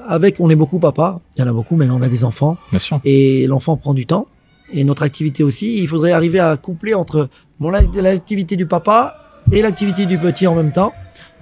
[0.06, 2.24] Avec, on est beaucoup papa, il y en a beaucoup, mais là on a des
[2.24, 3.00] enfants Bien sûr.
[3.04, 4.26] et l'enfant prend du temps.
[4.72, 7.28] Et notre activité aussi, il faudrait arriver à coupler entre
[7.92, 9.16] l'activité du papa
[9.52, 10.92] et l'activité du petit en même temps,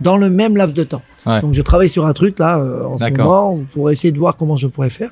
[0.01, 1.03] dans le même laps de temps.
[1.25, 1.41] Ouais.
[1.41, 4.37] Donc je travaille sur un truc là euh, en ce moment pour essayer de voir
[4.37, 5.11] comment je pourrais faire.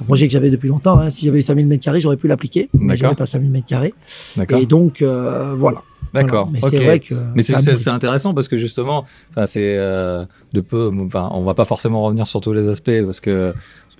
[0.00, 0.98] Un projet que j'avais depuis longtemps.
[0.98, 1.10] hein.
[1.10, 3.92] Si j'avais eu 5000 mètres carrés, j'aurais pu l'appliquer, mais j'avais pas 5000 mètres carrés.
[4.36, 4.58] D'accord.
[4.58, 5.82] Et donc euh, voilà.
[6.12, 6.50] D'accord.
[6.52, 6.70] Voilà.
[6.72, 7.14] Mais c'est vrai que.
[7.34, 10.90] Mais c'est- intéressant parce que justement, enfin, c'est euh, de peu.
[11.06, 13.54] Enfin, on va pas forcément revenir sur tous les aspects parce que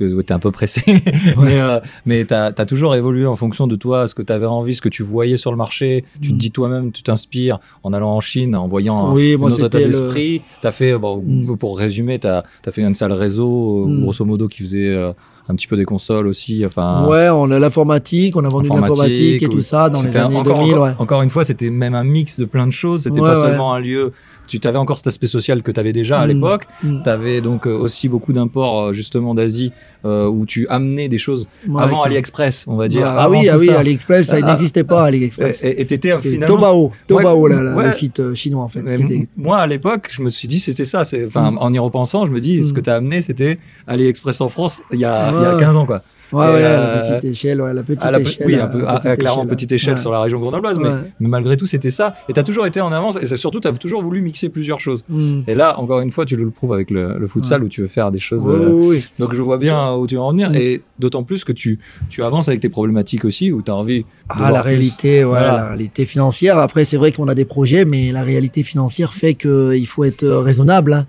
[0.09, 0.83] que t'es un peu pressé.
[1.39, 4.75] mais euh, mais t'as as toujours évolué en fonction de toi, ce que t'avais envie,
[4.75, 6.05] ce que tu voyais sur le marché.
[6.21, 6.39] Tu te Mm.
[6.39, 9.79] dis toi-même, tu t'inspires en allant en Chine, en voyant Oui, un moi autre état
[9.79, 9.91] c'était le.
[9.91, 10.43] d'esprit.
[10.63, 11.57] T'as fait, bon, Mm.
[11.57, 14.03] pour résumer, t'as as fait une salle réseau, euh, Mm.
[14.03, 15.13] grosso modo, qui faisait euh,
[15.49, 16.65] un petit peu des consoles aussi.
[16.65, 17.07] Enfin.
[17.09, 20.37] Ouais, on a l'informatique, on a vendu l'informatique et ou- tout ça dans les années
[20.37, 20.75] encore, 2000.
[20.75, 20.93] encore, ouais.
[20.99, 23.03] encore une fois, c'était même un mix de plein de choses.
[23.03, 23.47] C'était Ouais, pas ouais.
[23.49, 24.13] seulement un lieu.
[24.59, 26.31] Tu avais encore cet aspect social que tu avais déjà à Mm.
[26.31, 26.65] l'époque.
[26.83, 27.03] Mm.
[27.05, 29.73] Tu avais donc euh, aussi beaucoup d'imports euh, justement d'Asie
[30.05, 33.07] euh, où tu amenais des choses Ouais, avant AliExpress, on va dire.
[33.07, 33.79] Ah avant oui, ah oui, ça.
[33.79, 35.63] AliExpress, ça Ah, n'existait pas AliExpress.
[35.65, 36.47] Et t'étais finalement.
[36.47, 37.85] Tobao, Tobao là, là, ouais.
[37.85, 38.81] le site chinois en fait.
[38.81, 41.03] Était- Moi, à l'époque, je me suis dit, c'était ça.
[41.27, 41.59] Enfin, Mm.
[41.59, 42.75] en y repensant, je me dis, ce Mm.
[42.75, 45.61] que tu as amené, c'était AliExpress en France il y a, il y a Ouais.
[45.61, 46.03] 15 ans, quoi.
[46.33, 48.47] Ouais, Et, ouais, euh, la petite échelle, ouais, la petite À la pe- échelle.
[48.47, 50.01] oui, euh, un peu, petite à- clairement, échelle, petite échelle ouais.
[50.01, 50.91] sur la région grenobloise, mais,
[51.29, 52.15] malgré tout, c'était ça.
[52.29, 54.81] Et tu as toujours été en avance, et surtout, tu as toujours voulu mixer plusieurs
[54.81, 55.05] choses.
[55.09, 55.41] Mm.
[55.47, 57.87] Et là, encore une fois, tu le prouves avec le, le futsal où tu veux
[57.89, 58.49] faire des choses.
[58.49, 59.05] Oui, euh, oui, oui.
[59.19, 60.51] Donc, je vois bien où tu veux en venir.
[60.51, 60.55] Mm.
[60.57, 64.01] Et d'autant plus que tu, tu avances avec tes problématiques aussi, où tu as envie.
[64.01, 64.69] de Ah, la plus.
[64.71, 65.57] réalité, Voilà.
[65.57, 66.59] la réalité financière.
[66.59, 70.23] Après, c'est vrai qu'on a des projets, mais la réalité financière fait qu'il faut être
[70.23, 70.93] euh, raisonnable.
[70.93, 71.07] hein.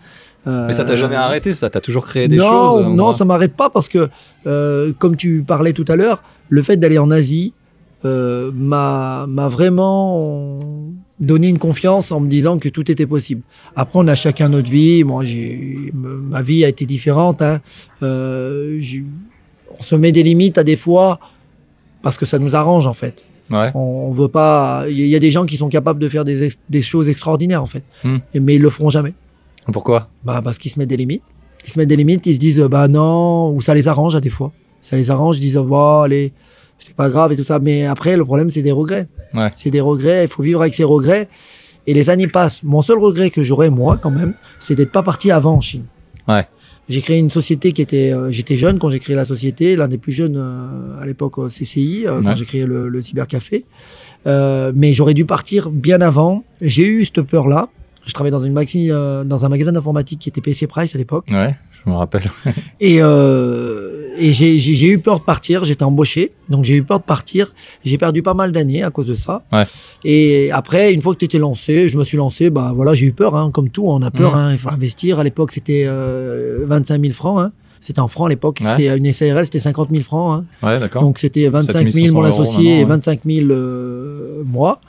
[0.47, 1.69] Euh, Mais ça t'a jamais arrêté, ça?
[1.69, 3.13] T'as toujours créé des non, choses Non, moins?
[3.13, 4.09] ça m'arrête pas parce que,
[4.47, 7.53] euh, comme tu parlais tout à l'heure, le fait d'aller en Asie
[8.05, 10.59] euh, m'a vraiment
[11.19, 13.41] donné une confiance en me disant que tout était possible.
[13.75, 15.03] Après, on a chacun notre vie.
[15.03, 17.43] Moi, j'ai ma vie a été différente.
[17.43, 17.61] hein.
[18.01, 18.79] Euh,
[19.79, 21.19] on se met des limites à des fois
[22.01, 23.25] parce que ça nous arrange en fait.
[23.51, 23.69] Ouais.
[23.75, 24.85] On, on veut pas.
[24.89, 27.07] Il y, y a des gens qui sont capables de faire des, ex- des choses
[27.09, 28.17] extraordinaires en fait, Hmm.
[28.33, 29.13] Mais ils le feront jamais.
[29.71, 30.09] Pourquoi?
[30.23, 31.23] Bah, parce qu'ils se mettent des limites.
[31.65, 34.21] Ils se mettent des limites, ils se disent, bah non, ou ça les arrange à
[34.21, 34.51] des fois.
[34.81, 36.33] Ça les arrange, ils disent, oh, allez,
[36.79, 37.59] c'est pas grave et tout ça.
[37.59, 39.07] Mais après, le problème, c'est des regrets.
[39.35, 39.49] Ouais.
[39.55, 41.29] C'est des regrets, il faut vivre avec ses regrets.
[41.87, 42.63] Et les années passent.
[42.63, 45.85] Mon seul regret que j'aurais, moi, quand même, c'est d'être pas parti avant en Chine.
[46.27, 46.45] Ouais.
[46.89, 48.11] J'ai créé une société qui était.
[48.11, 51.37] euh, J'étais jeune quand j'ai créé la société, l'un des plus jeunes euh, à l'époque
[51.37, 52.23] au CCI, euh, Ouais.
[52.23, 53.65] quand j'ai créé le, le cybercafé.
[54.27, 56.43] Euh, mais j'aurais dû partir bien avant.
[56.59, 57.69] J'ai eu cette peur-là.
[58.05, 60.97] Je travaillais dans, une maxi, euh, dans un magasin d'informatique qui était PC Price à
[60.97, 61.27] l'époque.
[61.31, 62.23] Ouais, je me rappelle.
[62.79, 65.63] Et, euh, et j'ai- eu peur de partir.
[65.63, 66.33] J'étais embauché.
[66.49, 67.47] Donc j'ai eu peur de partir.
[67.85, 69.43] J'ai perdu pas mal d'années à cause de ça.
[69.53, 69.63] Ouais.
[70.03, 72.49] Et après, une fois que tu étais lancé, je me suis lancé.
[72.49, 73.35] Bah voilà, j'ai eu peur.
[73.35, 74.31] Hein, comme tout, on a peur.
[74.31, 74.37] Mhm.
[74.37, 75.19] Hein, il faut investir.
[75.19, 77.39] À l'époque, c'était euh, 25 000 francs.
[77.39, 77.51] Hein.
[77.79, 78.59] C'était en francs à l'époque.
[78.61, 78.67] Ouais.
[78.77, 80.43] C'était une SARL, c'était 50 000 francs.
[80.61, 80.67] Hein.
[80.67, 81.01] Ouais, d'accord.
[81.01, 83.17] Donc c'était 25 000 7500 mon euros associé et maintenant, ouais.
[83.17, 84.79] 25 000 euh, moi.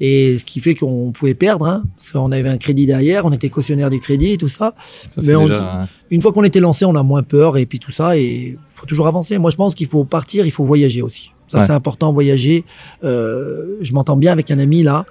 [0.00, 3.32] Et ce qui fait qu'on pouvait perdre, hein, parce qu'on avait un crédit derrière, on
[3.32, 4.74] était cautionnaire du crédit et tout ça.
[5.22, 5.86] Mais on- déjà, ouais.
[6.10, 8.16] Une fois qu'on était lancé, on a moins peur et puis tout ça.
[8.18, 9.38] Et faut toujours avancer.
[9.38, 11.30] Moi, je pense qu'il faut partir, il faut voyager aussi.
[11.46, 11.66] Ça, Ouais.
[11.66, 12.64] c'est important, voyager.
[13.04, 15.04] Euh, je m'entends bien avec un ami là,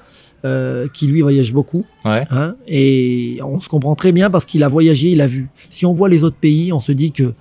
[0.46, 1.86] euh, qui lui voyage beaucoup.
[2.06, 2.26] Ouais.
[2.32, 5.50] Hein, et on se comprend très bien parce qu'il a voyagé, il a vu.
[5.70, 7.34] Si on voit les autres pays, on se dit que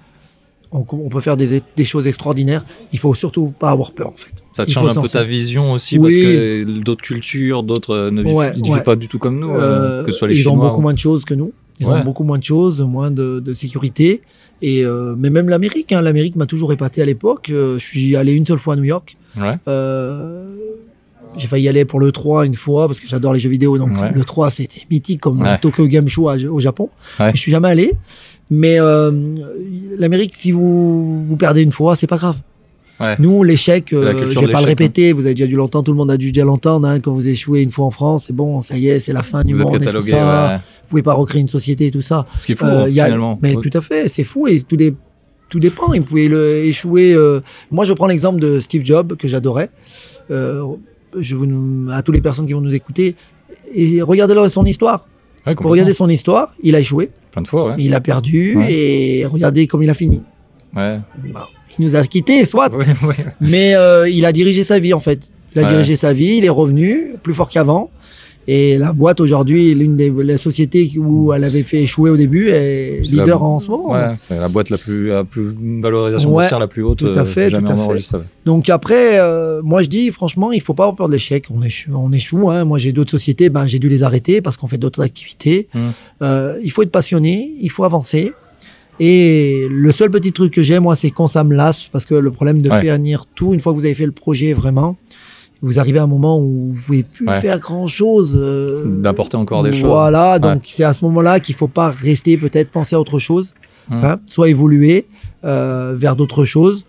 [0.73, 2.65] on, on peut faire des, des choses extraordinaires.
[2.93, 4.33] Il faut surtout pas avoir peur en fait.
[4.53, 6.03] Ça te change un peu ta vision aussi Oui.
[6.03, 8.83] parce que d'autres cultures, d'autres ne vivent, Ouais, ils vivent ouais.
[8.83, 10.69] pas du tout comme nous, euh, Euh, que ce soit les ils ont Chinois.
[10.69, 11.53] beaucoup ou- moins de choses que nous.
[11.81, 11.95] Ils Ouais.
[11.95, 14.23] ont beaucoup moins de choses, moins de, de sécurité.
[14.61, 17.49] Et euh, mais même l'Amérique, hein, l'Amérique m'a toujours épaté à l'époque.
[17.51, 19.17] Euh, je suis allé une seule fois à New York.
[19.37, 19.57] Ouais.
[19.67, 20.47] Euh,
[21.37, 23.79] j'ai failli y aller pour le 3 une fois parce que j'adore les jeux vidéo.
[23.79, 24.11] Donc Ouais.
[24.15, 25.59] le 3 c'était mythique comme Ouais.
[25.59, 26.89] Tokyo Game Show à- au Japon.
[27.21, 27.31] Ouais.
[27.35, 27.93] Je suis jamais allé.
[28.51, 29.11] Mais euh,
[29.99, 32.37] l'Amérique, si vous vous perdez une fois, c'est pas grave.
[33.19, 35.13] Nous, l'échec, euh, je vais pas le l'échec, répéter.
[35.13, 36.87] Vous avez déjà dû l'entendre, tout le monde a dû déjà l'entendre.
[36.87, 39.25] hein, quand vous échouez une fois en France, c'est bon, ça y est, c'est la
[39.25, 40.59] fin du Vous êtes monde et tout ça.
[40.85, 42.27] Vous pouvez pas recréer une société et tout ça.
[42.39, 43.41] Ce qu'il faut, Euh, il y a- finalement.
[43.43, 44.95] Mais tout à fait, c'est fou et tout, dé-
[45.49, 45.95] tout dépend.
[45.95, 47.13] Il pouvait le échouer.
[47.15, 47.41] euh,
[47.73, 49.71] Moi, je prends l'exemple de Steve Jobs que j'adorais.
[50.31, 50.63] Euh,
[51.19, 51.47] je vous,
[51.91, 53.15] à toutes les personnes qui vont nous écouter,
[53.75, 55.07] et regardez-le son histoire.
[55.47, 57.75] Ouais, Pour regarder son histoire, il a échoué, Plein de fois, ouais.
[57.79, 58.73] il a perdu Ouais.
[58.73, 60.23] et regardez comme il a fini.
[60.77, 61.01] Ouais.
[61.79, 62.71] Il nous a quittés, soit,
[63.41, 65.33] mais euh, il a dirigé sa vie en fait.
[65.55, 67.91] Il a dirigé sa vie, il est revenu plus fort qu'avant.
[68.49, 72.49] Et la boîte aujourd'hui, l'une des les sociétés où elle avait fait échouer au début,
[72.49, 73.93] est la- leader en ce moment.
[73.93, 75.49] Ouais, c'est la boîte la plus, la plus
[75.81, 76.99] valorisation Ouais, boursière la plus haute.
[76.99, 78.17] tout à euh, fait, tout à fait.
[78.45, 81.47] Donc après, euh, moi je dis franchement, il faut pas avoir peur de l'échec.
[81.51, 82.51] On échoue, on échoue.
[82.51, 82.65] Hein.
[82.65, 85.69] Moi j'ai d'autres sociétés, ben j'ai dû les arrêter parce qu'on fait d'autres activités.
[85.73, 85.79] Mm.
[86.23, 88.33] Euh, il faut être passionné, il faut avancer.
[89.01, 92.15] Et le seul petit truc que j'ai, moi, c'est quand ça me lasse, parce que
[92.15, 92.83] le problème de Ouais.
[92.83, 94.97] faire venir tout, une fois que vous avez fait le projet vraiment,
[95.63, 97.41] vous arrivez à un moment où vous pouvez plus Ouais.
[97.41, 98.37] faire grand chose.
[98.87, 99.85] D'apporter encore des choses.
[99.91, 103.55] Voilà, donc c'est à ce moment-là qu'il faut pas rester, peut-être penser à autre chose,
[103.89, 104.05] Mm.
[104.05, 105.07] hein, soit évoluer
[105.45, 106.85] euh, vers d'autres choses.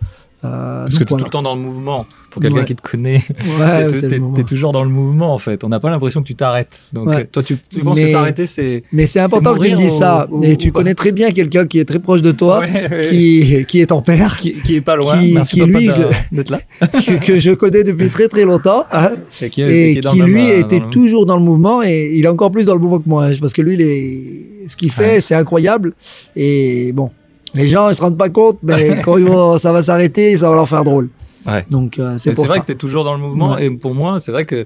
[0.45, 2.06] Euh, Parce que tu es tout le temps dans le mouvement.
[2.29, 2.65] Pour quelqu'un Ouais.
[2.65, 3.21] qui te connaît,
[3.60, 3.88] Ouais,
[4.19, 4.34] moment.
[4.34, 5.63] t'es toujours dans le mouvement en fait.
[5.63, 6.82] On n'a pas l'impression que tu t'arrêtes.
[6.91, 7.15] Donc Ouais.
[7.17, 8.84] euh, toi, tu, tu penses que t'arrêter, c'est.
[8.91, 10.27] Mais c'est important que tu dises ça.
[10.32, 12.62] ou- Et tu ou connais très bien quelqu'un qui est très proche de toi,
[13.10, 15.17] qui, qui est ton père, qui, qui est pas loin.
[15.19, 15.89] qui- Merci qui, papa lui,
[16.32, 16.60] d'être là.
[16.88, 20.60] que, que je connais depuis très très longtemps, hein, Et qui, et même, lui euh,
[20.62, 23.08] était dans toujours dans le mouvement, et il est encore plus dans le mouvement que
[23.10, 25.93] moi, hein, parce que lui, il est- ce qu'il fait, c'est incroyable.
[26.36, 27.12] Et bon,
[27.54, 30.50] les gens, ils se rendent pas compte, mais quand ils vont- ça va s'arrêter, ça
[30.50, 31.10] va leur faire drôle.
[31.46, 31.66] Ouais.
[31.70, 32.62] Donc euh, c'est Mais pour C'est vrai ça.
[32.62, 33.56] que tu es toujours dans le mouvement.
[33.56, 33.66] Ouais.
[33.66, 34.66] Et pour moi, c'est vrai que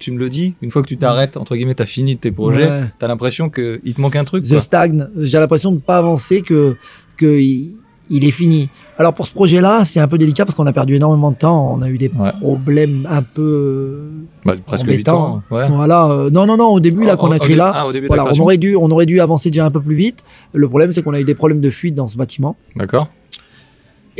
[0.00, 2.32] tu me le dis, une fois que tu t'arrêtes, entre guillemets, tu as fini tes
[2.32, 2.80] projets, Ouais.
[2.98, 4.44] tu as l'impression qu'il te manque un truc.
[4.44, 4.60] je quoi.
[4.60, 5.06] stagne.
[5.16, 6.76] J'ai l'impression de ne pas avancer, que,
[7.16, 7.76] que il,
[8.10, 8.68] il est fini.
[8.96, 11.72] Alors pour ce projet-là, c'est un peu délicat parce qu'on a perdu énormément de temps.
[11.74, 12.30] On a eu des Ouais.
[12.40, 13.98] problèmes un peu
[14.44, 15.24] Bah, presque 8 embêtants.
[15.26, 15.42] ans.
[15.50, 15.68] Ouais.
[15.68, 16.06] Voilà.
[16.10, 16.68] euh, non, non, non.
[16.68, 19.06] Au début, là, qu'on Au- a créé là, Ah, voilà, on aurait dû, on aurait
[19.06, 20.24] dû avancer déjà un peu plus vite.
[20.52, 22.56] Le problème, c'est qu'on a eu des problèmes de fuite dans ce bâtiment.
[22.76, 23.08] D'accord.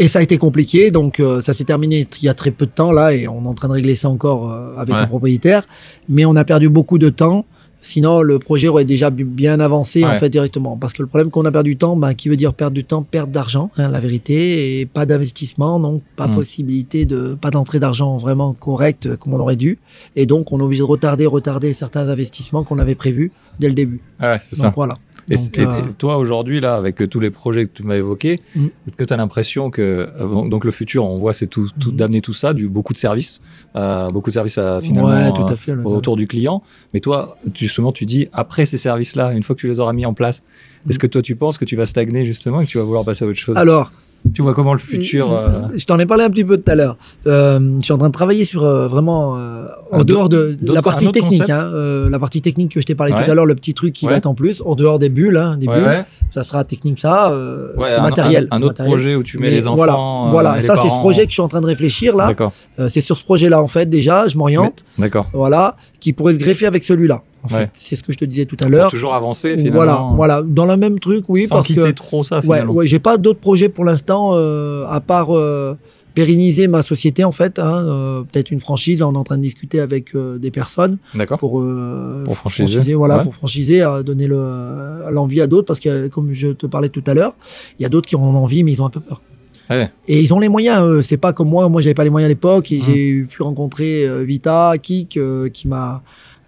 [0.01, 2.67] Et ça a été compliqué, donc euh, ça s'est terminé il y a très peu
[2.67, 5.01] de temps là, et on est en train de régler ça encore euh, avec Ouais.
[5.01, 5.65] le propriétaire.
[6.09, 7.47] Mais on a perdu beaucoup de temps.
[7.81, 10.77] Sinon, le projet aurait déjà bien avancé en fait directement.
[10.77, 12.85] Parce que le problème qu'on a perdu du temps, ben, qui veut dire perdre du
[12.85, 16.35] temps, perdre d'argent, hein, la vérité, et pas d'investissement, donc pas Mm.
[16.35, 19.79] possibilité de, pas d'entrée d'argent vraiment correcte comme on aurait dû.
[20.17, 23.75] Et donc, on est obligé de retarder, retarder certains investissements qu'on avait prévus dès le
[23.75, 24.01] début.
[24.21, 24.67] Ouais, c'est ça.
[24.67, 24.95] Donc voilà.
[25.31, 27.97] Et, Donc, et- euh, et toi, aujourd'hui, là, avec tous les projets que tu m'as
[27.97, 28.67] évoqués, Mm.
[28.87, 29.83] est-ce que tu as l'impression que.
[30.21, 31.97] euh, donc, le futur, on voit, c'est tout, tout Mhm.
[31.97, 33.41] d'amener tout ça, du, beaucoup de services,
[33.77, 35.75] euh, beaucoup de services à, finalement ouais, tout à fait.
[35.75, 36.63] le autour du client.
[36.95, 40.07] Mais toi, justement, tu dis, après ces services-là, une fois que tu les auras mis
[40.07, 40.43] en place,
[40.87, 40.91] Mm.
[40.91, 43.05] est-ce que toi, tu penses que tu vas stagner, justement, et que tu vas vouloir
[43.05, 43.57] passer à autre chose?
[43.57, 43.93] Alors,
[44.35, 45.33] Tu vois comment le futur.
[45.33, 46.97] euh, Je t'en ai parlé un petit peu tout à l'heure.
[47.27, 50.59] Euh, je suis en train de travailler sur euh, vraiment euh, en Un dehors de
[50.67, 53.25] la partie technique, hein, euh, la partie technique que je t'ai parlé Ouais.
[53.25, 54.13] tout à l'heure, le petit truc qui Ouais.
[54.13, 56.99] va être en plus, en dehors des bulles, hein, des ouais, bulles, ça sera technique
[56.99, 58.49] ça, euh, c'est matériel.
[58.51, 58.93] un- autre matériel.
[58.93, 59.77] projet où tu mets Mais les enfants.
[59.77, 60.61] Voilà, euh, voilà.
[60.63, 62.27] ça c'est ce projet que je suis en train de réfléchir là.
[62.27, 65.27] D'accord, Euh, c'est sur ce projet-là en fait déjà, je m'oriente, d'accord.
[65.33, 67.23] voilà, qui pourrait se greffer avec celui-là.
[67.45, 67.71] En fait, Ouais.
[67.73, 68.91] c'est ce que je te disais tout à l'heure.
[68.91, 69.77] toujours avancer, finalement.
[69.77, 72.73] Voilà, voilà, dans le même truc, oui, sans parce quitter que trop ça, finalement.
[72.73, 75.75] ouais, j'ai pas d'autres projets pour l'instant, euh, à part euh,
[76.15, 77.61] pérenniser ma société en fait.
[77.61, 78.99] Hein, euh, Peut-être une franchise.
[78.99, 81.39] Là, on est en train de discuter avec euh, des personnes D'accord.
[81.39, 83.23] pour euh, Pour franchiser, voilà, ouais.
[83.23, 87.15] pour franchiser, donner le- l'envie à d'autres parce que comme je te parlais tout à
[87.15, 87.35] l'heure,
[87.79, 89.23] il y a d'autres qui ont envie mais ils ont un peu peur.
[89.71, 89.91] Ouais.
[90.09, 90.81] Et ils ont les moyens.
[90.83, 91.03] eux.
[91.03, 91.69] C'est pas comme moi.
[91.69, 92.85] Moi, j'avais pas les moyens à l'époque et Mhm.
[92.85, 96.03] j'ai pu rencontrer euh, Vita, Kik, euh, qui m'a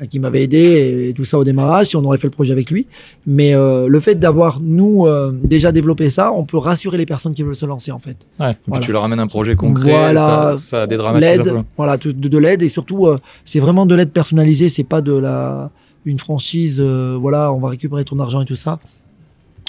[0.09, 2.71] qui m'avait aidé et tout ça au démarrage si on aurait fait le projet avec
[2.71, 2.87] lui
[3.27, 7.35] mais euh, le fait d'avoir nous euh, déjà développé ça on peut rassurer les personnes
[7.35, 8.57] qui veulent se lancer en fait Ouais.
[8.67, 8.85] Voilà.
[8.85, 10.21] tu leur amènes un projet concret, Voilà.
[10.21, 11.59] ça, ça dédramatise un peu.
[11.77, 15.13] voilà de, de l'aide et surtout euh, c'est vraiment de l'aide personnalisée c'est pas de
[15.13, 15.71] la
[16.07, 18.79] une franchise voilà on va récupérer ton argent et tout ça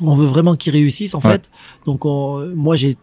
[0.02, 1.32] on veut vraiment qu'ils réussissent en Ouais.
[1.34, 1.50] fait
[1.86, 2.96] donc on- moi j'ai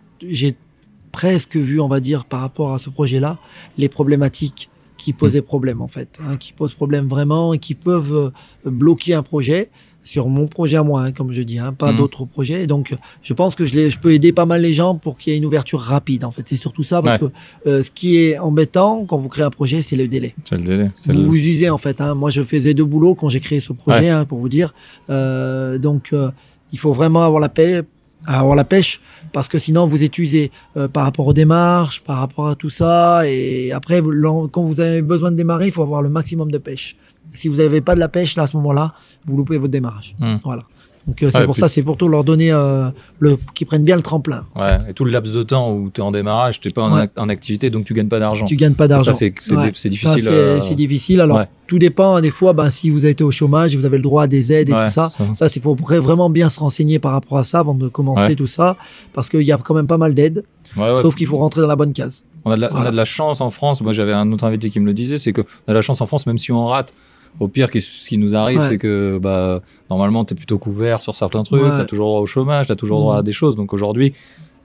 [1.12, 3.38] presque vu on va dire par rapport à ce projet là
[3.76, 8.32] les problématiques qui posaient problème en fait hein, qui posent problème vraiment et qui peuvent
[8.66, 9.70] euh, bloquer un projet
[10.04, 11.98] sur mon projet à moi, hein, comme je dis, hein, pas Mhm.
[11.98, 12.62] d'autres projets.
[12.62, 15.32] Et donc, je pense que je, je peux aider pas mal les gens pour qu'il
[15.32, 16.24] y ait une ouverture rapide.
[16.24, 17.28] En fait, c'est surtout ça, parce Ouais.
[17.64, 20.34] que euh, ce qui est embêtant quand vous créez un projet, c'est le délai.
[20.44, 20.90] C'est le délai.
[21.08, 22.00] Vous le- vous usez en fait.
[22.00, 22.14] Hein.
[22.14, 24.72] Moi, je faisais deux boulots quand j'ai créé ce projet, hein, pour vous dire.
[25.10, 26.30] Euh, donc, euh,
[26.72, 27.82] il faut vraiment avoir la paix,
[28.26, 32.18] avoir la pêche, parce que sinon vous êtes usé euh, par rapport aux démarches, par
[32.18, 33.22] rapport à tout ça.
[33.28, 36.58] Et après, vous- quand vous avez besoin de démarrer, il faut avoir le maximum de
[36.58, 36.96] pêche.
[37.34, 38.94] Si vous n'avez pas de la pêche, là, à ce moment-là,
[39.26, 40.14] vous loupez votre démarrage.
[40.18, 40.36] Hmm.
[40.44, 40.64] Voilà.
[41.06, 43.96] Donc, euh, c'est pour ça, c'est pour tout leur donner euh, le, qu'ils prennent bien
[43.96, 44.44] le tremplin.
[44.56, 46.92] Ouais, et tout le laps de temps où tu es en démarrage, tu pas en,
[46.94, 47.04] Ouais.
[47.04, 48.44] ac- en activité, donc tu gagnes pas d'argent.
[48.46, 49.04] Tu gagnes pas d'argent.
[49.06, 49.66] Ça, c'est Ouais.
[49.70, 49.96] difficile.
[50.22, 51.20] c'est euh, c'est difficile.
[51.20, 52.16] Alors, tout dépend.
[52.16, 54.26] hein, Des fois, ben, si vous avez été au chômage, vous avez le droit à
[54.26, 55.10] des aides et tout ça.
[55.34, 58.34] Ça, il faut vra- vraiment bien se renseigner par rapport à ça avant de commencer
[58.36, 58.76] tout ça,
[59.14, 61.76] parce qu'il y a quand même pas mal d'aides, sauf qu'il faut rentrer dans la
[61.76, 62.24] bonne case.
[62.44, 63.82] On a, de la, on a de la chance en France.
[63.82, 66.00] Moi, j'avais un autre invité qui me le disait, c'est qu'on a de la chance
[66.00, 66.92] en France, même si on rate.
[67.40, 68.68] Au pire, ce qui nous arrive, Ouais.
[68.68, 71.68] c'est que bah, normalement, tu es plutôt couvert sur certains trucs, Ouais.
[71.68, 73.24] tu as toujours droit au chômage, tu as toujours droit à Mhm.
[73.24, 73.54] des choses.
[73.56, 74.12] Donc aujourd'hui,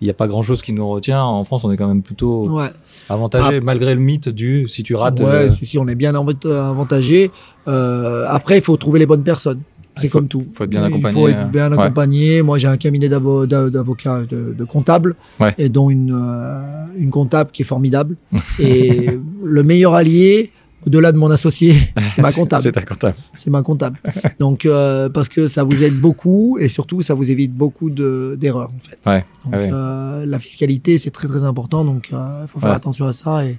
[0.02, 1.24] il n'y a pas grand-chose qui nous retient.
[1.24, 2.72] En France, on est quand même plutôt Ouais,
[3.10, 5.20] avantagé, malgré le mythe du si tu rates.
[5.20, 7.32] ouais euh, si, on est bien avant- avantagé.
[7.68, 9.60] Euh, après, il faut trouver les bonnes personnes.
[9.96, 10.44] C'est Il faut- comme tout.
[10.56, 11.80] faut être bien Il accompagné, faut euh, être bien ouais.
[11.80, 12.42] accompagné.
[12.42, 15.54] Moi, j'ai un cabinet d'avo- d'a- d'avocats, de, de comptables, Ouais.
[15.60, 16.62] et dont une, euh,
[16.98, 18.16] une comptable qui est formidable.
[18.60, 19.12] et
[19.44, 20.52] le meilleur allié,
[20.86, 21.76] au-delà de mon associé,
[22.16, 22.64] c'est ma comptable.
[22.64, 23.16] C'est ta comptable.
[23.36, 24.00] c'est ma comptable.
[24.40, 28.38] Donc, euh, parce que ça vous aide beaucoup et surtout, ça vous évite beaucoup de-
[28.40, 29.00] d'erreurs, en fait.
[29.10, 29.26] Ouais.
[29.46, 29.70] Donc, ouais.
[29.72, 31.84] euh, la fiscalité, c'est très, très important.
[31.86, 32.76] Donc, il faut faire Ouais.
[32.76, 33.46] attention à ça.
[33.46, 33.58] Et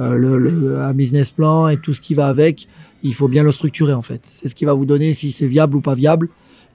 [0.00, 2.66] euh, le, le- un business plan et tout ce qui va avec,
[3.02, 4.22] il faut bien le structurer, en fait.
[4.24, 6.28] C'est ce qui va vous donner si c'est viable ou pas viable.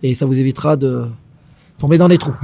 [0.03, 1.05] Et ça vous évitera de
[1.79, 2.35] tomber dans des trous.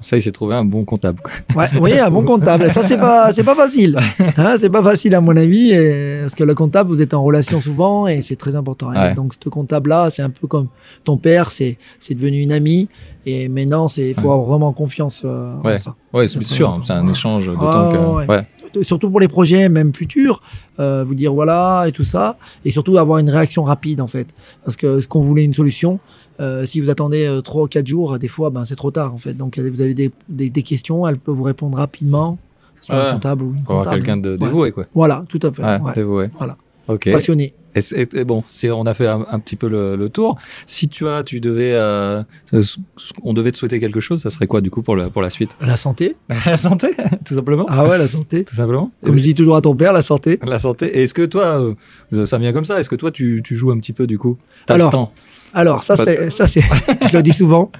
[0.00, 1.20] Ça, il s'est trouvé un bon comptable.
[1.54, 2.70] Ouais, oui, un bon comptable.
[2.70, 3.96] Ça, c'est pas, c'est pas facile.
[4.38, 7.22] Hein, c'est pas facile, à mon avis, et- parce que le comptable, vous êtes en
[7.22, 8.88] relation souvent et c'est très important.
[8.90, 9.14] Ouais.
[9.14, 10.68] donc, ce comptable-là, c'est un peu comme
[11.04, 12.88] ton père, c'est, c'est devenu une amie.
[13.26, 15.94] Et maintenant, c'est, il faut avoir vraiment confiance euh, en ça.
[16.14, 18.82] Ouais, c'est sûr, très c'est un échange d'autant Ah, que.
[18.82, 20.40] Surtout pour les projets, même futurs,
[20.78, 22.38] euh, vous dire voilà et tout ça.
[22.64, 24.28] Et surtout avoir une réaction rapide, en fait.
[24.64, 25.98] Parce que ce qu'on voulait une solution,
[26.40, 29.12] euh, si vous attendez euh, trois ou quatre jours, des fois, ben, c'est trop tard,
[29.14, 29.34] en fait.
[29.34, 32.38] Donc, vous avez des, des, des questions, elle peut vous répondre rapidement.
[32.80, 33.00] Soit Ouais.
[33.02, 33.96] un comptable ou une comptable.
[33.96, 34.86] quelqu'un de dévoué, quoi.
[34.94, 35.62] Voilà, tout à fait.
[35.62, 35.92] Ouais, ouais.
[35.94, 36.30] dévoué.
[36.38, 36.56] Voilà.
[37.12, 37.52] Passionné.
[37.76, 40.36] Et, bon, on a fait un, un petit peu le, le tour.
[40.66, 42.20] Si tu as, tu devais, euh,
[43.22, 45.30] on devait te souhaiter quelque chose, ça serait quoi du coup pour, le, pour la
[45.30, 45.50] suite?
[45.60, 46.16] La santé.
[46.46, 46.88] La santé,
[47.24, 47.66] tout simplement.
[47.68, 48.44] Ah ouais, la santé.
[48.48, 48.90] Tout simplement.
[49.04, 50.40] Comme je dis toujours à ton père, la santé.
[50.44, 51.00] La santé.
[51.00, 51.60] Est-ce que toi,
[52.12, 52.80] euh, ça vient comme ça?
[52.80, 54.36] Est-ce que toi, tu, tu joues un petit peu du coup?
[54.66, 55.12] T'as le Alors, temps
[55.54, 56.62] Alors, ça, c'est, ça, c'est,
[57.10, 57.70] je le dis souvent.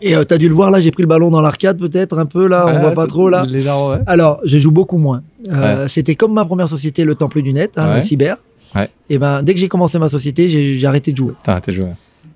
[0.00, 2.26] Et tu as dû le voir, là, j'ai pris le ballon dans l'arcade, peut-être, un
[2.26, 3.44] peu, là, on Ah, voit pas trop, là.
[3.46, 4.00] Les darons, ouais.
[4.06, 5.22] Alors, je joue beaucoup moins.
[5.50, 7.96] Euh, C'était comme ma première société, le Temple du Net, hein, Ouais.
[7.96, 8.36] le cyber.
[8.74, 8.88] Ouais.
[9.08, 11.34] Et ben, dès que j'ai commencé ma société, j'ai j'ai arrêté de jouer.
[11.44, 11.90] T'as arrêté de jouer.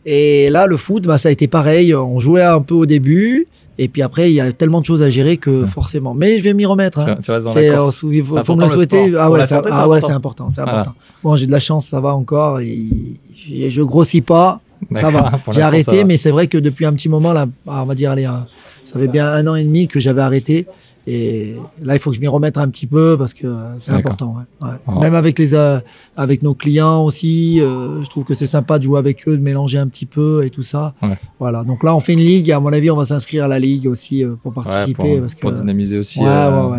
[0.04, 1.92] Et là, le foot, bah, ça a été pareil.
[1.94, 3.46] On jouait un peu au début.
[3.78, 5.66] Et puis après, il y a tellement de choses à gérer que Ouais.
[5.68, 6.14] forcément.
[6.14, 7.04] Mais je vais m'y remettre.
[7.04, 7.18] Tu, hein.
[7.22, 8.04] tu restes dans C'est, la course.
[8.04, 9.08] euh, il faut, me le souhaiter.
[9.08, 9.20] sport.
[9.22, 10.06] Ah ouais, c'est- ah ouais, important.
[10.08, 10.80] c'est important, c'est Voilà.
[10.80, 10.98] important.
[11.22, 12.60] Bon, j'ai de la chance, ça va encore.
[12.60, 12.78] et
[13.36, 14.60] je, je grossis pas,
[14.94, 15.30] ça va.
[15.52, 16.04] J'ai arrêté, ça va.
[16.04, 18.26] mais c'est vrai que depuis un petit moment, là, ah, on va dire, allez,
[18.84, 20.66] ça fait bien un an et demi que j'avais arrêté.
[21.08, 23.46] Et là, il faut que je m'y remette un petit peu parce que
[23.78, 24.38] c'est important.
[24.38, 24.42] ouais.
[24.68, 24.74] Ouais.
[24.88, 24.98] Ah.
[25.00, 25.78] Même avec les, euh,
[26.16, 29.42] avec nos clients aussi, euh, je trouve que c'est sympa de jouer avec eux, de
[29.42, 30.94] mélanger un petit peu et tout ça.
[31.02, 31.16] Ouais.
[31.38, 31.62] Voilà.
[31.62, 32.50] Donc là, on fait une ligue.
[32.50, 35.36] À mon avis, on va s'inscrire à la ligue aussi euh, pour participer pour, parce
[35.36, 36.18] que pour dynamiser aussi.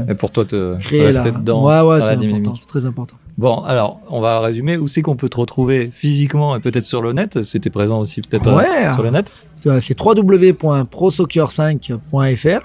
[0.10, 1.40] Et pour toi, te créer rester la...
[1.40, 1.66] dedans.
[1.66, 2.00] Ouais, ouais,
[2.42, 3.16] dans c'est très important.
[3.38, 4.76] Bon, alors, on va résumer.
[4.78, 7.44] Où c'est qu'on peut te retrouver physiquement et peut-être sur le net?
[7.44, 8.58] C'était présent aussi peut-être sur
[9.04, 9.32] le net
[9.80, 12.60] C'est www.prosoccer5.fr.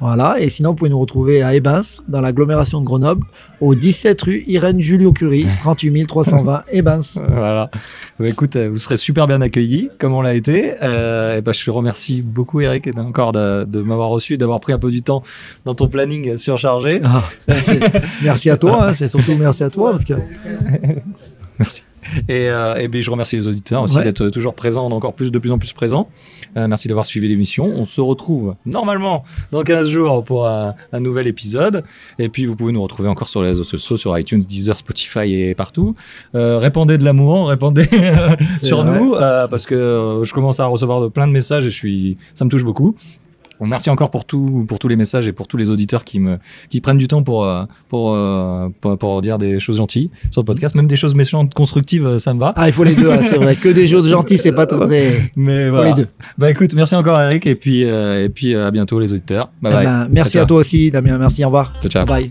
[0.00, 0.40] Voilà.
[0.40, 3.26] Et sinon, vous pouvez nous retrouver à Ebens, dans l'agglomération de Grenoble,
[3.60, 7.20] au 17 rue Irène Julio Curie, 38 320 Ebens.
[7.28, 7.70] Voilà.
[8.18, 10.74] Bah, écoute, euh, vous serez super bien accueillis, comme on l'a été.
[10.82, 14.60] Euh, et bah, je te remercie beaucoup, Eric, et encore de, de m'avoir reçu, d'avoir
[14.60, 15.22] pris un peu du temps
[15.64, 17.00] dans ton planning surchargé.
[17.04, 17.24] Ah,
[18.22, 20.14] merci à toi, hein, c'est surtout merci à toi parce que
[21.58, 21.82] Merci.
[22.28, 24.04] Et, euh, et bien, je remercie les auditeurs aussi Ouais.
[24.04, 26.08] d'être toujours présents, encore plus, de plus en plus présents.
[26.56, 27.66] Euh, merci d'avoir suivi l'émission.
[27.66, 31.84] On se retrouve normalement dans 15 jours pour un, un nouvel épisode.
[32.18, 35.32] Et puis, vous pouvez nous retrouver encore sur les réseaux sociaux, sur iTunes, Deezer, Spotify
[35.34, 35.94] et partout.
[36.34, 37.88] Euh, répandez de l'amour, répandez
[38.62, 38.98] sur vrai.
[38.98, 41.74] nous, euh, parce que euh, je commence à recevoir de, plein de messages et je
[41.74, 42.94] suis, ça me touche beaucoup.
[43.60, 46.18] Bon, merci encore pour, tout, pour tous les messages et pour tous les auditeurs qui,
[46.20, 46.38] me,
[46.68, 50.42] qui prennent du temps pour, euh, pour, euh, pour, pour dire des choses gentilles sur
[50.42, 50.74] le podcast.
[50.74, 52.52] Même des choses méchantes, constructives, euh, ça me va.
[52.56, 55.30] ah il faut les deux, hein, c'est vrai que des choses gentilles c'est pas très.
[55.36, 55.90] Mais Il faut voilà.
[55.90, 56.08] les deux.
[56.38, 59.50] Bah écoute, merci encore Eric et puis, euh, et puis euh, à bientôt les auditeurs.
[59.62, 59.84] Bye Eh bye.
[59.84, 61.72] ben, merci Ciao, à toi aussi Damien, merci, au revoir.
[61.80, 61.90] ciao.
[61.90, 62.06] Ciao, ciao.
[62.06, 62.30] Bye.